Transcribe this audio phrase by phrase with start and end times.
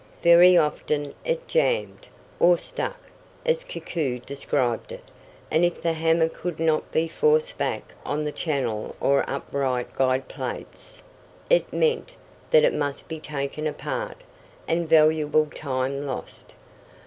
[0.23, 2.07] Very often it jammed,
[2.39, 2.97] or "stuck,"
[3.45, 5.03] as Koku described it,
[5.51, 10.27] and if the hammer could not be forced back on the channel or upright guide
[10.27, 11.03] plates,
[11.51, 12.13] it meant
[12.49, 14.17] that it must be taken apart,
[14.67, 16.55] and valuable time lost.